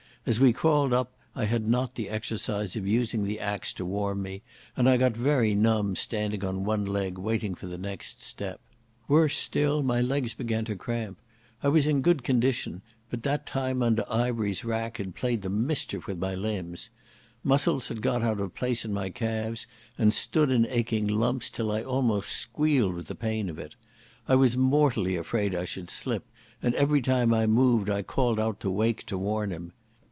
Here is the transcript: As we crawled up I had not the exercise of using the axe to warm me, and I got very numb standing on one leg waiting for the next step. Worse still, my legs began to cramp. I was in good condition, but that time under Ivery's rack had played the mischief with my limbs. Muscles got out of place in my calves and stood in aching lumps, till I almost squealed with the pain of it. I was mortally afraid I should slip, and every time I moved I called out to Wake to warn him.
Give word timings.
As 0.23 0.39
we 0.39 0.53
crawled 0.53 0.93
up 0.93 1.13
I 1.33 1.45
had 1.45 1.67
not 1.67 1.95
the 1.95 2.07
exercise 2.07 2.75
of 2.75 2.85
using 2.85 3.23
the 3.23 3.39
axe 3.39 3.73
to 3.73 3.83
warm 3.83 4.21
me, 4.21 4.43
and 4.77 4.87
I 4.87 4.95
got 4.97 5.17
very 5.17 5.55
numb 5.55 5.95
standing 5.95 6.45
on 6.45 6.63
one 6.63 6.85
leg 6.85 7.17
waiting 7.17 7.55
for 7.55 7.65
the 7.65 7.79
next 7.79 8.21
step. 8.21 8.61
Worse 9.07 9.35
still, 9.35 9.81
my 9.81 9.99
legs 9.99 10.35
began 10.35 10.63
to 10.65 10.75
cramp. 10.75 11.19
I 11.63 11.69
was 11.69 11.87
in 11.87 12.03
good 12.03 12.23
condition, 12.23 12.83
but 13.09 13.23
that 13.23 13.47
time 13.47 13.81
under 13.81 14.05
Ivery's 14.11 14.63
rack 14.63 14.97
had 14.97 15.15
played 15.15 15.41
the 15.41 15.49
mischief 15.49 16.05
with 16.05 16.19
my 16.19 16.35
limbs. 16.35 16.91
Muscles 17.43 17.89
got 17.89 18.21
out 18.21 18.39
of 18.39 18.53
place 18.53 18.85
in 18.85 18.93
my 18.93 19.09
calves 19.09 19.65
and 19.97 20.13
stood 20.13 20.51
in 20.51 20.67
aching 20.67 21.07
lumps, 21.07 21.49
till 21.49 21.71
I 21.71 21.81
almost 21.81 22.29
squealed 22.31 22.93
with 22.93 23.07
the 23.07 23.15
pain 23.15 23.49
of 23.49 23.57
it. 23.57 23.73
I 24.27 24.35
was 24.35 24.55
mortally 24.55 25.15
afraid 25.15 25.55
I 25.55 25.65
should 25.65 25.89
slip, 25.89 26.27
and 26.61 26.75
every 26.75 27.01
time 27.01 27.33
I 27.33 27.47
moved 27.47 27.89
I 27.89 28.03
called 28.03 28.39
out 28.39 28.59
to 28.59 28.69
Wake 28.69 29.07
to 29.07 29.17
warn 29.17 29.49
him. 29.49 29.73